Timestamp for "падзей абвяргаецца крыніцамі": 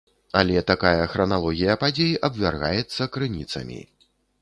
1.85-3.81